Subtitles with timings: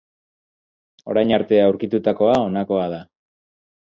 [1.13, 3.01] Orain arte aurkitutakoa honakoa da.